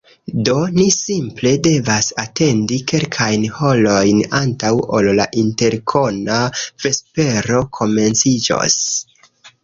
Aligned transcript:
Do, 0.47 0.53
ni 0.75 0.83
simple 0.93 1.49
devas 1.65 2.05
atendi 2.21 2.79
kelkajn 2.91 3.43
horojn 3.57 4.21
antaŭ 4.39 4.71
ol 4.99 5.09
la 5.19 5.27
interkona 5.41 6.39
vespero 6.87 7.61
komenciĝos 7.81 8.79